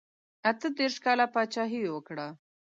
اته 0.49 0.67
دېرش 0.77 0.95
کاله 1.05 1.25
پاچهي 1.33 1.79
یې 1.85 1.93
وکړه. 1.95 2.27